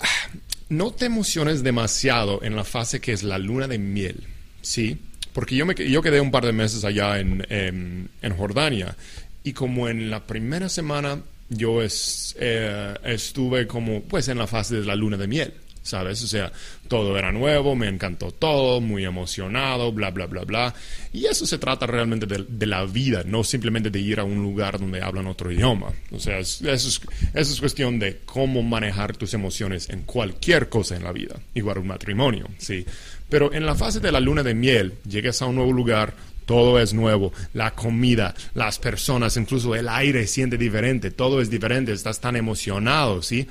no 0.70 0.92
te 0.92 1.06
emociones 1.06 1.64
demasiado 1.64 2.44
en 2.44 2.56
la 2.56 2.64
fase 2.64 3.02
que 3.02 3.14
es 3.14 3.24
la 3.24 3.38
luna 3.38 3.68
de 3.68 3.78
miel, 3.78 4.24
¿sí? 4.62 4.98
Porque 5.34 5.56
yo, 5.56 5.66
me, 5.66 5.76
yo 5.76 6.02
quedé 6.02 6.20
un 6.20 6.32
par 6.32 6.46
de 6.46 6.52
meses 6.52 6.84
allá 6.84 7.20
en, 7.20 7.46
en, 7.50 8.36
Jordania 8.36 8.96
y 9.44 9.54
como 9.54 9.88
en 9.88 10.10
la 10.10 10.26
primera 10.26 10.68
semana 10.68 11.22
yo 11.50 11.82
es, 11.82 12.36
eh, 12.40 12.96
estuve 13.04 13.68
como 13.68 14.02
pues 14.02 14.28
en 14.30 14.38
la 14.38 14.48
fase 14.48 14.78
de 14.78 14.86
la 14.86 14.96
luna 14.96 15.16
de 15.16 15.28
miel. 15.28 15.54
¿Sabes? 15.88 16.24
O 16.24 16.28
sea, 16.28 16.52
todo 16.88 17.18
era 17.18 17.32
nuevo, 17.32 17.76
me 17.76 17.88
encantó 17.88 18.32
todo, 18.32 18.82
muy 18.82 19.06
emocionado, 19.06 19.92
bla, 19.92 20.12
bla, 20.12 20.26
bla, 20.26 20.44
bla. 20.44 20.74
Y 21.14 21.26
eso 21.26 21.48
se 21.48 21.58
trata 21.58 21.88
realmente 21.88 22.26
de, 22.26 22.66
la 22.68 22.86
vida, 22.86 23.24
no 23.26 23.44
simplemente 23.44 23.90
de 23.90 24.00
ir 24.00 24.20
a 24.20 24.24
un 24.24 24.44
lugar 24.44 24.80
donde 24.80 25.02
hablan 25.02 25.28
otro 25.28 25.52
idioma. 25.52 25.92
O 26.12 26.20
sea, 26.20 26.40
eso, 26.40 26.70
es, 26.70 27.02
eso 27.34 27.54
es 27.54 27.60
cuestión 27.60 28.00
de 28.00 28.20
cómo 28.26 28.62
manejar 28.62 29.16
tus 29.16 29.34
emociones 29.34 29.90
en 29.90 30.04
cualquier 30.04 30.70
cosa 30.70 30.96
en 30.96 31.04
la 31.04 31.12
vida, 31.12 31.36
igual 31.54 31.80
un 31.80 31.88
matrimonio, 31.88 32.48
¿sí? 32.58 32.86
Pero 33.30 33.54
en 33.54 33.66
la 33.66 33.76
fase 33.76 34.00
de 34.00 34.12
la 34.12 34.20
luna 34.20 34.44
de 34.44 34.54
miel, 34.54 34.94
llegas 35.08 35.42
a 35.42 35.46
un 35.46 35.56
nuevo 35.56 35.72
lugar, 35.72 36.14
todo 36.46 36.80
es 36.80 36.94
nuevo, 36.94 37.34
la 37.54 37.72
comida, 37.72 38.34
las 38.54 38.80
personas, 38.80 39.36
incluso 39.36 39.76
el 39.76 39.90
aire 39.90 40.26
siente 40.28 40.58
diferente, 40.58 41.12
todo 41.12 41.42
es 41.42 41.50
diferente, 41.50 41.92
estás 41.92 42.22
tan 42.22 42.38
emocionado, 42.38 43.22
¿sí? 43.22 43.48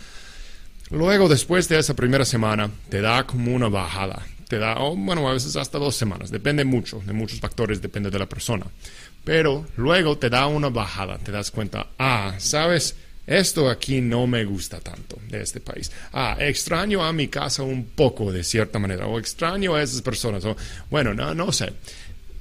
Luego, 0.90 1.28
después 1.28 1.68
de 1.68 1.78
esa 1.78 1.94
primera 1.94 2.24
semana, 2.24 2.70
te 2.88 3.00
da 3.00 3.24
como 3.24 3.54
una 3.54 3.68
bajada. 3.68 4.22
Te 4.48 4.58
da, 4.58 4.76
oh, 4.78 4.94
bueno, 4.94 5.28
a 5.28 5.32
veces 5.32 5.56
hasta 5.56 5.78
dos 5.78 5.96
semanas. 5.96 6.30
Depende 6.30 6.64
mucho, 6.64 7.02
de 7.04 7.12
muchos 7.12 7.40
factores, 7.40 7.82
depende 7.82 8.10
de 8.10 8.18
la 8.18 8.28
persona. 8.28 8.66
Pero 9.24 9.66
luego 9.76 10.16
te 10.16 10.30
da 10.30 10.46
una 10.46 10.68
bajada. 10.68 11.18
Te 11.18 11.32
das 11.32 11.50
cuenta, 11.50 11.88
ah, 11.98 12.36
sabes, 12.38 12.94
esto 13.26 13.68
aquí 13.68 14.00
no 14.00 14.28
me 14.28 14.44
gusta 14.44 14.78
tanto 14.78 15.18
de 15.28 15.42
este 15.42 15.60
país. 15.60 15.90
Ah, 16.12 16.36
extraño 16.38 17.04
a 17.04 17.12
mi 17.12 17.26
casa 17.26 17.64
un 17.64 17.86
poco 17.86 18.30
de 18.30 18.44
cierta 18.44 18.78
manera. 18.78 19.08
O 19.08 19.18
extraño 19.18 19.74
a 19.74 19.82
esas 19.82 20.00
personas. 20.02 20.44
O, 20.44 20.56
bueno, 20.90 21.12
no, 21.12 21.34
no 21.34 21.50
sé. 21.50 21.72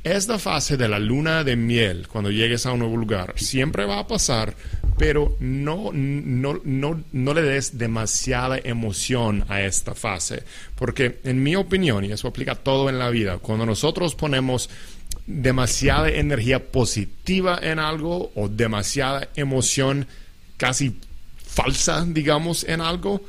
Esta 0.04 0.38
fase 0.38 0.78
de 0.78 0.88
la 0.88 1.00
luna 1.00 1.44
de 1.44 1.56
miel, 1.56 2.08
cuando 2.08 2.30
llegues 2.30 2.68
a 2.68 2.72
un 2.72 2.80
nuevo 2.80 2.96
lugar, 2.96 3.34
siempre 3.38 3.86
va 3.86 3.98
a 3.98 4.08
pasar, 4.08 4.54
pero 4.98 5.36
no, 5.40 5.92
no, 5.94 6.60
no, 6.64 7.04
no 7.12 7.34
le 7.34 7.42
des 7.42 7.78
demasiada 7.78 8.58
emoción 8.58 9.46
a 9.50 9.62
esta 9.62 9.94
fase, 9.94 10.44
porque 10.76 11.20
en 11.24 11.44
mi 11.44 11.56
opinión, 11.56 12.06
y 12.06 12.12
eso 12.12 12.28
aplica 12.28 12.56
todo 12.56 12.90
en 12.90 13.00
la 13.00 13.10
vida, 13.10 13.38
cuando 13.40 13.66
nosotros 13.66 14.16
ponemos 14.16 14.70
demasiada 15.28 16.10
energía 16.10 16.72
positiva 16.72 17.60
en 17.62 17.80
algo 17.80 18.32
o 18.36 18.48
demasiada 18.48 19.30
emoción 19.36 20.08
casi 20.58 20.96
falsa, 21.38 22.06
digamos, 22.08 22.64
en 22.64 22.82
algo, 22.82 23.22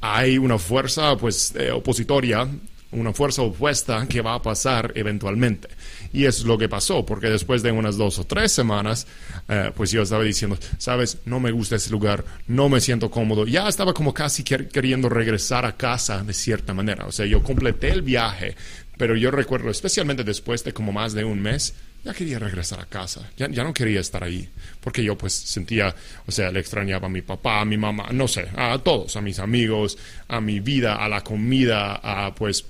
hay 0.00 0.38
una 0.38 0.58
fuerza 0.58 1.16
pues 1.16 1.54
eh, 1.56 1.70
opositoria 1.70 2.48
una 2.94 3.12
fuerza 3.12 3.42
opuesta 3.42 4.06
que 4.08 4.20
va 4.20 4.34
a 4.34 4.42
pasar 4.42 4.92
eventualmente. 4.94 5.68
Y 6.12 6.24
es 6.26 6.44
lo 6.44 6.56
que 6.56 6.68
pasó, 6.68 7.04
porque 7.04 7.28
después 7.28 7.62
de 7.62 7.72
unas 7.72 7.96
dos 7.96 8.18
o 8.18 8.24
tres 8.24 8.52
semanas, 8.52 9.06
eh, 9.48 9.72
pues 9.74 9.90
yo 9.90 10.02
estaba 10.02 10.22
diciendo, 10.22 10.56
sabes, 10.78 11.18
no 11.24 11.40
me 11.40 11.50
gusta 11.50 11.76
ese 11.76 11.90
lugar, 11.90 12.24
no 12.46 12.68
me 12.68 12.80
siento 12.80 13.10
cómodo. 13.10 13.46
Ya 13.46 13.68
estaba 13.68 13.92
como 13.92 14.14
casi 14.14 14.44
queriendo 14.44 15.08
regresar 15.08 15.64
a 15.64 15.76
casa 15.76 16.22
de 16.22 16.32
cierta 16.32 16.72
manera. 16.72 17.06
O 17.06 17.12
sea, 17.12 17.26
yo 17.26 17.42
completé 17.42 17.90
el 17.90 18.02
viaje, 18.02 18.54
pero 18.96 19.16
yo 19.16 19.30
recuerdo, 19.30 19.70
especialmente 19.70 20.24
después 20.24 20.62
de 20.64 20.72
como 20.72 20.92
más 20.92 21.14
de 21.14 21.24
un 21.24 21.42
mes, 21.42 21.74
ya 22.04 22.12
quería 22.12 22.38
regresar 22.38 22.80
a 22.80 22.84
casa, 22.84 23.30
ya, 23.36 23.48
ya, 23.48 23.64
no 23.64 23.72
quería 23.72 24.00
estar 24.00 24.22
ahí, 24.22 24.46
porque 24.80 25.02
yo 25.02 25.16
pues 25.16 25.32
sentía, 25.32 25.94
o 26.26 26.30
sea, 26.30 26.52
le 26.52 26.60
extrañaba 26.60 27.06
a 27.06 27.10
mi 27.10 27.22
papá, 27.22 27.62
a 27.62 27.64
mi 27.64 27.78
mamá, 27.78 28.08
no 28.12 28.28
sé, 28.28 28.46
a 28.54 28.78
todos, 28.78 29.16
a 29.16 29.22
mis 29.22 29.38
amigos, 29.38 29.96
a 30.28 30.40
mi 30.40 30.60
vida, 30.60 30.96
a 30.96 31.08
la 31.08 31.22
comida, 31.22 31.94
a 31.94 32.34
pues 32.34 32.66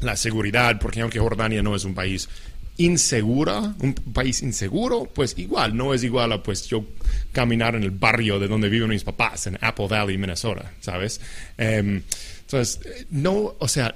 la 0.00 0.16
seguridad, 0.16 0.78
porque 0.80 1.00
aunque 1.00 1.18
Jordania 1.18 1.62
no 1.62 1.74
es 1.74 1.84
un 1.84 1.94
país 1.94 2.28
insegura, 2.76 3.74
un 3.80 3.94
país 3.94 4.42
inseguro, 4.42 5.08
pues 5.12 5.36
igual, 5.38 5.76
no 5.76 5.92
es 5.92 6.02
igual 6.02 6.32
a 6.32 6.42
pues 6.42 6.66
yo 6.66 6.84
caminar 7.30 7.74
en 7.74 7.82
el 7.82 7.90
barrio 7.90 8.38
de 8.38 8.48
donde 8.48 8.70
viven 8.70 8.88
mis 8.88 9.04
papás, 9.04 9.46
en 9.46 9.58
Apple 9.60 9.86
Valley, 9.88 10.16
Minnesota, 10.16 10.72
¿sabes? 10.80 11.20
Em, 11.58 12.02
entonces, 12.40 12.80
no, 13.10 13.54
o 13.58 13.68
sea, 13.68 13.94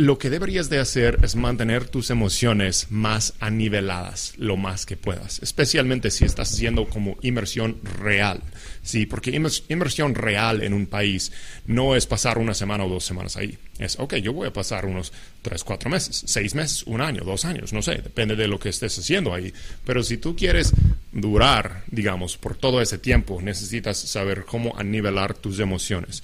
lo 0.00 0.16
que 0.16 0.30
deberías 0.30 0.70
de 0.70 0.78
hacer 0.78 1.18
es 1.22 1.36
mantener 1.36 1.86
tus 1.86 2.08
emociones 2.08 2.86
más 2.88 3.34
aniveladas 3.38 4.32
lo 4.38 4.56
más 4.56 4.86
que 4.86 4.96
puedas, 4.96 5.40
especialmente 5.42 6.10
si 6.10 6.24
estás 6.24 6.54
haciendo 6.54 6.88
como 6.88 7.18
inmersión 7.20 7.78
real, 7.98 8.40
sí, 8.82 9.04
porque 9.04 9.30
inmersión 9.68 10.14
real 10.14 10.62
en 10.62 10.72
un 10.72 10.86
país 10.86 11.32
no 11.66 11.94
es 11.96 12.06
pasar 12.06 12.38
una 12.38 12.54
semana 12.54 12.86
o 12.86 12.88
dos 12.88 13.04
semanas 13.04 13.36
ahí, 13.36 13.58
es, 13.78 13.98
ok, 13.98 14.14
yo 14.16 14.32
voy 14.32 14.48
a 14.48 14.54
pasar 14.54 14.86
unos 14.86 15.12
tres, 15.42 15.64
cuatro 15.64 15.90
meses, 15.90 16.22
seis 16.24 16.54
meses, 16.54 16.82
un 16.84 17.02
año, 17.02 17.22
dos 17.22 17.44
años, 17.44 17.74
no 17.74 17.82
sé, 17.82 17.96
depende 17.96 18.36
de 18.36 18.48
lo 18.48 18.58
que 18.58 18.70
estés 18.70 18.98
haciendo 18.98 19.34
ahí, 19.34 19.52
pero 19.84 20.02
si 20.02 20.16
tú 20.16 20.34
quieres 20.34 20.72
durar, 21.12 21.84
digamos, 21.88 22.38
por 22.38 22.56
todo 22.56 22.80
ese 22.80 22.96
tiempo, 22.96 23.42
necesitas 23.42 23.98
saber 23.98 24.46
cómo 24.46 24.78
anivelar 24.78 25.34
tus 25.34 25.60
emociones. 25.60 26.22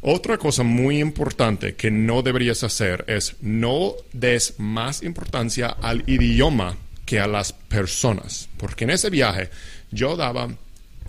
Otra 0.00 0.38
cosa 0.38 0.62
muy 0.62 1.00
importante 1.00 1.74
que 1.74 1.90
no 1.90 2.22
deberías 2.22 2.62
hacer 2.62 3.04
es 3.08 3.34
no 3.40 3.94
des 4.12 4.54
más 4.58 5.02
importancia 5.02 5.68
al 5.68 6.04
idioma 6.06 6.76
que 7.04 7.18
a 7.18 7.26
las 7.26 7.52
personas, 7.52 8.48
porque 8.58 8.84
en 8.84 8.90
ese 8.90 9.10
viaje 9.10 9.50
yo 9.90 10.16
daba 10.16 10.48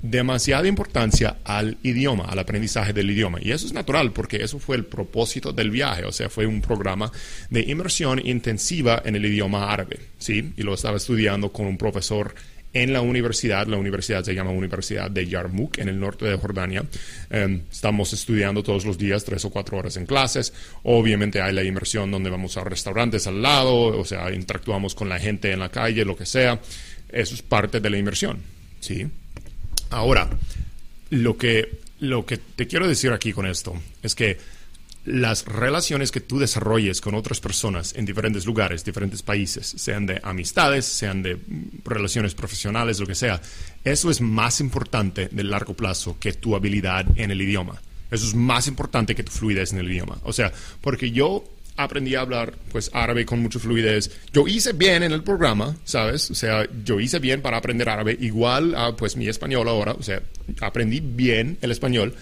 demasiada 0.02 0.68
importancia 0.68 1.38
al 1.44 1.78
idioma, 1.84 2.26
al 2.26 2.40
aprendizaje 2.40 2.94
del 2.94 3.12
idioma. 3.12 3.40
Y 3.42 3.52
eso 3.52 3.68
es 3.68 3.74
natural 3.74 4.12
porque 4.12 4.38
eso 4.38 4.58
fue 4.60 4.76
el 4.76 4.86
propósito 4.86 5.52
del 5.52 5.70
viaje, 5.70 6.06
o 6.06 6.12
sea, 6.12 6.30
fue 6.30 6.46
un 6.46 6.62
programa 6.62 7.12
de 7.50 7.62
inmersión 7.62 8.26
intensiva 8.26 9.02
en 9.06 9.16
el 9.16 9.26
idioma 9.26 9.72
árabe, 9.72 10.00
¿sí? 10.18 10.54
Y 10.58 10.64
lo 10.64 10.74
estaba 10.74 10.98
estudiando 10.98 11.52
con 11.52 11.68
un 11.68 11.78
profesor 11.78 12.34
en 12.74 12.94
la 12.94 13.02
universidad. 13.02 13.68
La 13.68 13.78
universidad 13.78 14.24
se 14.24 14.34
llama 14.34 14.52
Universidad 14.52 15.10
de 15.10 15.28
Yarmouk, 15.28 15.80
en 15.80 15.90
el 15.90 16.00
norte 16.00 16.26
de 16.26 16.38
Jordania. 16.38 16.84
Em, 17.30 17.62
estamos 17.72 18.14
estudiando 18.14 18.64
todos 18.64 18.86
los 18.86 18.98
días, 18.98 19.24
tres 19.24 19.46
o 19.46 19.50
cuatro 19.50 19.78
horas 19.78 19.98
en 19.98 20.06
clases. 20.06 20.54
Obviamente 20.84 21.42
hay 21.42 21.54
la 21.54 21.64
inmersión 21.64 22.12
donde 22.12 22.30
vamos 22.30 22.58
a 22.58 22.64
restaurantes 22.64 23.28
al 23.28 23.42
lado, 23.42 23.74
o 23.76 24.06
sea, 24.06 24.32
interactuamos 24.32 24.96
con 24.96 25.10
la 25.10 25.20
gente 25.20 25.52
en 25.52 25.60
la 25.60 25.70
calle, 25.70 26.06
lo 26.06 26.16
que 26.16 26.26
sea. 26.26 26.60
Eso 27.10 27.34
es 27.34 27.42
parte 27.42 27.80
de 27.80 27.90
la 27.90 27.98
inmersión, 27.98 28.40
¿sí? 28.80 29.08
Ahora, 29.90 30.30
lo 31.10 31.38
que, 31.38 31.80
lo 32.00 32.26
que 32.26 32.38
te 32.38 32.68
quiero 32.68 32.88
decir 32.88 33.12
aquí 33.12 33.34
con 33.34 33.48
esto 33.48 33.74
es 34.04 34.14
que 34.14 34.38
las 35.10 35.46
relaciones 35.46 36.12
que 36.12 36.22
tú 36.22 36.38
desarrolles 36.38 37.02
con 37.02 37.16
otras 37.16 37.40
personas 37.40 37.94
en 37.96 38.06
diferentes 38.06 38.46
lugares, 38.46 38.86
diferentes 38.86 39.24
países, 39.24 39.66
sean 39.66 40.06
de 40.06 40.20
amistades, 40.24 40.86
sean 40.86 41.24
de 41.24 41.38
relaciones 41.84 42.36
profesionales, 42.36 43.00
lo 43.00 43.08
que 43.08 43.16
sea, 43.16 43.42
eso 43.84 44.12
es 44.12 44.22
más 44.22 44.62
importante 44.62 45.28
de 45.32 45.44
largo 45.44 45.74
plazo 45.74 46.18
que 46.20 46.34
tu 46.34 46.56
habilidad 46.56 47.06
en 47.16 47.32
el 47.32 47.42
idioma. 47.42 47.82
Eso 48.12 48.26
es 48.26 48.36
más 48.36 48.68
importante 48.68 49.16
que 49.16 49.24
tu 49.24 49.32
fluidez 49.32 49.74
en 49.74 49.80
el 49.80 49.92
idioma. 49.92 50.18
O 50.24 50.34
sea, 50.34 50.52
porque 50.82 51.12
yo 51.12 51.44
aprendí 51.76 52.16
a 52.16 52.22
hablar 52.22 52.54
pues 52.72 52.92
árabe 52.94 53.26
con 53.26 53.40
mucha 53.42 53.58
fluidez. 53.58 54.12
Yo 54.34 54.48
hice 54.48 54.74
bien 54.74 55.02
en 55.02 55.12
el 55.12 55.24
programa, 55.24 55.76
¿sabes? 55.86 56.30
O 56.30 56.36
sea, 56.36 56.68
yo 56.84 57.00
hice 57.00 57.20
bien 57.20 57.42
para 57.42 57.58
aprender 57.58 57.90
árabe, 57.90 58.18
igual 58.20 58.76
a 58.76 58.96
pues 58.96 59.16
mi 59.16 59.28
español 59.28 59.68
ahora, 59.70 59.94
o 59.94 60.04
sea, 60.04 60.22
aprendí 60.62 61.00
bien 61.00 61.58
el 61.62 61.72
español 61.72 62.14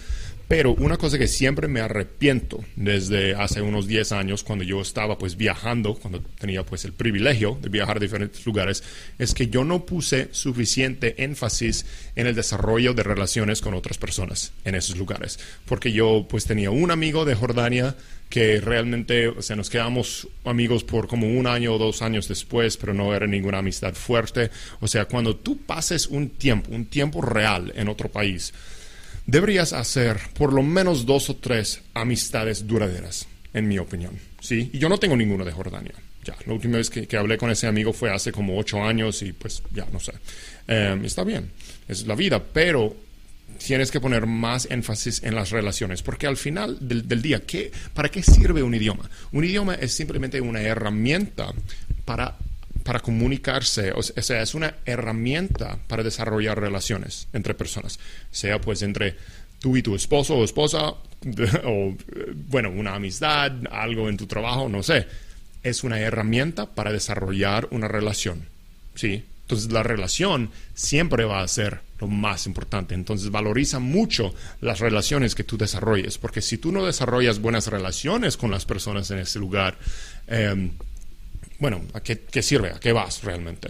pero 0.48 0.72
una 0.72 0.96
cosa 0.96 1.18
que 1.18 1.28
siempre 1.28 1.68
me 1.68 1.80
arrepiento 1.80 2.64
desde 2.74 3.34
hace 3.34 3.60
unos 3.60 3.86
10 3.86 4.12
años, 4.12 4.42
cuando 4.42 4.64
yo 4.64 4.80
estaba 4.80 5.18
pues 5.18 5.36
viajando, 5.36 5.94
cuando 5.94 6.22
tenía 6.40 6.64
pues 6.64 6.86
el 6.86 6.94
privilegio 6.94 7.58
de 7.60 7.68
viajar 7.68 7.98
a 7.98 8.00
diferentes 8.00 8.46
lugares, 8.46 8.82
es 9.18 9.34
que 9.34 9.48
yo 9.48 9.62
no 9.62 9.84
puse 9.84 10.28
suficiente 10.32 11.22
énfasis 11.22 11.84
en 12.16 12.26
el 12.26 12.34
desarrollo 12.34 12.94
de 12.94 13.02
relaciones 13.02 13.60
con 13.60 13.74
otras 13.74 13.98
personas 13.98 14.52
en 14.64 14.74
esos 14.74 14.96
lugares. 14.96 15.38
Porque 15.66 15.92
yo 15.92 16.26
pues 16.28 16.46
tenía 16.46 16.70
un 16.70 16.90
amigo 16.90 17.26
de 17.26 17.34
Jordania 17.34 17.94
que 18.30 18.60
realmente, 18.60 19.28
o 19.28 19.56
nos 19.56 19.70
quedamos 19.70 20.28
amigos 20.44 20.82
por 20.82 21.08
como 21.08 21.26
un 21.26 21.46
año 21.46 21.74
o 21.74 21.78
dos 21.78 22.00
años 22.00 22.26
después, 22.26 22.78
pero 22.78 22.94
no 22.94 23.14
era 23.14 23.26
ninguna 23.26 23.58
amistad 23.58 23.94
fuerte. 23.94 24.50
O 24.80 24.88
sea, 24.88 25.04
cuando 25.04 25.36
tú 25.36 25.58
pases 25.58 26.06
un 26.06 26.30
tiempo, 26.30 26.70
un 26.72 26.86
tiempo 26.86 27.20
real 27.20 27.72
en 27.76 27.88
otro 27.88 28.10
país, 28.10 28.52
deberías 29.28 29.74
hacer 29.74 30.18
por 30.36 30.52
lo 30.52 30.62
menos 30.62 31.06
dos 31.06 31.30
o 31.30 31.36
tres 31.36 31.82
amistades 31.94 32.66
duraderas, 32.66 33.28
en 33.52 33.68
mi 33.68 33.78
opinión. 33.78 34.18
¿sí? 34.40 34.70
Y 34.72 34.78
yo 34.78 34.88
no 34.88 34.98
tengo 34.98 35.16
ninguna 35.16 35.44
de 35.44 35.52
Jordania. 35.52 35.94
Ya, 36.24 36.34
la 36.46 36.54
última 36.54 36.78
vez 36.78 36.90
que, 36.90 37.16
hablé 37.16 37.38
con 37.38 37.50
ese 37.50 37.66
amigo 37.66 37.92
fue 37.92 38.10
hace 38.10 38.32
como 38.32 38.58
ocho 38.58 38.82
años 38.82 39.22
y 39.22 39.32
pues 39.32 39.62
ya, 39.72 39.86
no 39.92 40.00
sé. 40.00 40.12
Em, 40.66 41.04
está 41.04 41.24
bien, 41.24 41.50
es 41.86 42.06
la 42.06 42.14
vida, 42.14 42.42
pero 42.42 42.96
tienes 43.64 43.90
que 43.90 44.00
poner 44.00 44.26
más 44.26 44.66
énfasis 44.70 45.22
en 45.22 45.34
las 45.34 45.50
relaciones, 45.50 46.02
porque 46.02 46.26
al 46.26 46.36
final 46.36 46.78
del, 46.80 47.06
del, 47.06 47.22
día, 47.22 47.40
¿qué, 47.40 47.70
¿para 47.94 48.10
qué 48.10 48.22
sirve 48.22 48.62
un 48.62 48.74
idioma? 48.74 49.08
Un 49.32 49.44
idioma 49.44 49.74
es 49.74 49.92
simplemente 49.92 50.40
una 50.40 50.60
herramienta 50.60 51.52
para 52.04 52.36
para 52.88 53.00
comunicarse, 53.00 53.92
o 53.92 54.02
sea, 54.02 54.40
es 54.40 54.54
una 54.54 54.76
herramienta 54.86 55.78
para 55.88 56.02
desarrollar 56.02 56.58
relaciones 56.58 57.28
entre 57.34 57.52
personas, 57.52 57.98
sea 58.30 58.62
pues 58.62 58.80
entre 58.80 59.14
tú 59.60 59.76
y 59.76 59.82
tu 59.82 59.94
esposo 59.94 60.36
o 60.36 60.42
esposa, 60.42 60.94
o 61.64 61.94
bueno, 62.48 62.70
una 62.70 62.94
amistad, 62.94 63.52
algo 63.70 64.08
en 64.08 64.16
tu 64.16 64.26
trabajo, 64.26 64.70
no 64.70 64.82
sé. 64.82 65.06
Es 65.62 65.84
una 65.84 66.00
herramienta 66.00 66.64
para 66.64 66.90
desarrollar 66.90 67.68
una 67.72 67.88
relación, 67.88 68.46
¿sí? 68.94 69.22
Entonces 69.42 69.70
la 69.70 69.82
relación 69.82 70.50
siempre 70.72 71.26
va 71.26 71.42
a 71.42 71.48
ser 71.48 71.80
lo 72.00 72.06
más 72.06 72.46
importante. 72.46 72.94
Entonces 72.94 73.30
valoriza 73.30 73.80
mucho 73.80 74.34
las 74.62 74.80
relaciones 74.80 75.34
que 75.34 75.44
tú 75.44 75.58
desarrolles, 75.58 76.16
porque 76.16 76.40
si 76.40 76.56
tú 76.56 76.72
no 76.72 76.86
desarrollas 76.86 77.38
buenas 77.38 77.66
relaciones 77.66 78.38
con 78.38 78.50
las 78.50 78.64
personas 78.64 79.10
en 79.10 79.18
ese 79.18 79.38
lugar, 79.38 79.76
eh, 80.26 80.70
bueno, 81.58 81.82
¿a 81.92 82.00
qué, 82.00 82.42
sirve? 82.42 82.70
¿A 82.70 82.80
qué 82.80 82.92
vas 82.92 83.22
realmente? 83.24 83.68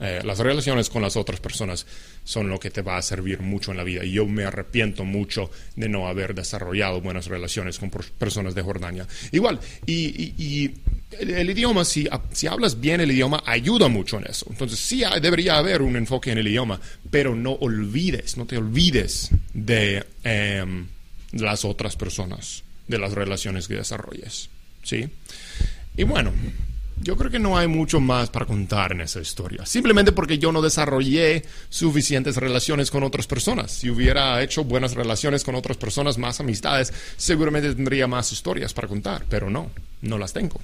Eh, 0.00 0.20
las 0.24 0.38
relaciones 0.38 0.90
con 0.90 1.00
las 1.00 1.16
otras 1.16 1.38
personas 1.40 1.86
son 2.24 2.48
lo 2.48 2.58
que 2.58 2.70
te 2.70 2.82
va 2.82 2.96
a 2.96 3.02
servir 3.02 3.40
mucho 3.40 3.70
en 3.70 3.76
la 3.76 3.84
vida. 3.84 4.04
Y 4.04 4.12
yo 4.12 4.26
me 4.26 4.44
arrepiento 4.44 5.04
mucho 5.04 5.50
de 5.76 5.88
no 5.88 6.08
haber 6.08 6.34
desarrollado 6.34 7.00
buenas 7.00 7.26
relaciones 7.26 7.78
con 7.78 7.90
personas 7.90 8.54
de 8.54 8.62
Jordania. 8.62 9.06
Igual, 9.30 9.60
y, 9.86 10.72
el, 11.18 11.50
idioma, 11.50 11.84
si, 11.84 12.08
si, 12.32 12.46
hablas 12.46 12.80
bien 12.80 13.00
el 13.00 13.12
idioma, 13.12 13.42
ayuda 13.46 13.88
mucho 13.88 14.18
en 14.18 14.26
eso. 14.26 14.46
Entonces, 14.50 14.78
sí 14.78 15.02
debería 15.20 15.56
haber 15.56 15.82
un 15.82 15.96
enfoque 15.96 16.32
en 16.32 16.38
el 16.38 16.48
idioma, 16.48 16.80
pero 17.10 17.34
no 17.34 17.52
olvides, 17.52 18.36
no 18.36 18.44
te 18.44 18.56
olvides 18.56 19.30
de 19.54 20.04
em, 20.24 20.86
las 21.32 21.64
otras 21.64 21.96
personas, 21.96 22.64
de 22.88 22.98
las 22.98 23.12
relaciones 23.12 23.68
que 23.68 23.74
desarrolles. 23.74 24.50
¿Sí? 24.82 25.08
Y 25.96 26.02
bueno, 26.02 26.32
yo 27.02 27.16
creo 27.16 27.30
que 27.30 27.38
no 27.38 27.58
hay 27.58 27.66
mucho 27.66 28.00
más 28.00 28.30
para 28.30 28.46
contar 28.46 28.92
en 28.92 29.00
esa 29.00 29.20
historia. 29.20 29.66
Simplemente 29.66 30.12
porque 30.12 30.38
yo 30.38 30.52
no 30.52 30.62
desarrollé 30.62 31.44
suficientes 31.68 32.36
relaciones 32.36 32.90
con 32.90 33.02
otras 33.02 33.26
personas. 33.26 33.72
Si 33.72 33.90
hubiera 33.90 34.42
hecho 34.42 34.64
buenas 34.64 34.94
relaciones 34.94 35.42
con 35.42 35.54
otras 35.54 35.76
personas, 35.76 36.18
más 36.18 36.40
amistades, 36.40 36.92
seguramente 37.16 37.74
tendría 37.74 38.06
más 38.06 38.32
historias 38.32 38.72
para 38.72 38.88
contar. 38.88 39.24
Pero 39.28 39.50
no, 39.50 39.70
no 40.00 40.18
las 40.18 40.32
tengo. 40.32 40.60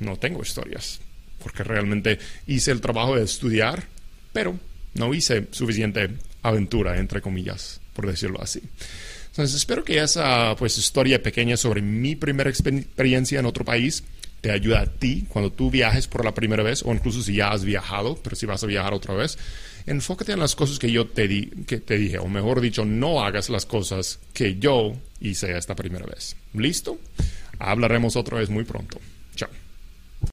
No 0.00 0.16
tengo 0.16 0.42
historias. 0.42 1.00
Porque 1.42 1.62
realmente 1.62 2.18
hice 2.46 2.70
el 2.70 2.80
trabajo 2.80 3.16
de 3.16 3.24
estudiar, 3.24 3.84
pero 4.32 4.58
no 4.94 5.12
hice 5.12 5.48
suficiente 5.50 6.10
aventura, 6.42 6.98
entre 6.98 7.20
comillas, 7.20 7.80
por 7.92 8.06
decirlo 8.06 8.40
así. 8.40 8.62
Entonces 9.26 9.56
espero 9.56 9.84
que 9.84 9.98
esa 9.98 10.54
pues 10.56 10.76
historia 10.76 11.22
pequeña 11.22 11.56
sobre 11.56 11.80
mi 11.80 12.16
primera 12.16 12.50
experiencia 12.50 13.40
en 13.40 13.46
otro 13.46 13.64
país 13.64 14.04
te 14.42 14.50
ayuda 14.50 14.80
a 14.80 14.86
ti 14.86 15.24
cuando 15.28 15.50
tú 15.50 15.70
viajes 15.70 16.08
por 16.08 16.24
la 16.24 16.34
primera 16.34 16.62
vez 16.62 16.82
o 16.84 16.92
incluso 16.92 17.22
si 17.22 17.36
ya 17.36 17.52
has 17.52 17.64
viajado, 17.64 18.18
pero 18.22 18.36
si 18.36 18.44
vas 18.44 18.62
a 18.62 18.66
viajar 18.66 18.92
otra 18.92 19.14
vez, 19.14 19.38
enfócate 19.86 20.32
en 20.32 20.40
las 20.40 20.56
cosas 20.56 20.78
que 20.78 20.90
yo 20.90 21.06
te, 21.06 21.28
di, 21.28 21.46
que 21.66 21.78
te 21.78 21.96
dije, 21.96 22.18
o 22.18 22.26
mejor 22.26 22.60
dicho, 22.60 22.84
no 22.84 23.24
hagas 23.24 23.48
las 23.48 23.64
cosas 23.66 24.18
que 24.34 24.58
yo 24.58 24.94
hice 25.20 25.56
esta 25.56 25.76
primera 25.76 26.04
vez. 26.06 26.36
¿Listo? 26.54 26.98
Hablaremos 27.60 28.16
otra 28.16 28.38
vez 28.38 28.50
muy 28.50 28.64
pronto. 28.64 28.98